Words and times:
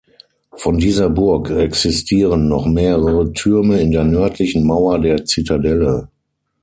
Von 0.57 0.79
dieser 0.79 1.11
Burg 1.11 1.51
existieren 1.51 2.47
noch 2.47 2.65
mehrere 2.65 3.31
Türme 3.33 3.79
in 3.81 3.91
der 3.91 4.03
nördlichen 4.03 4.65
Mauer 4.65 4.97
der 4.97 5.25
Zitadelle. 5.25 6.09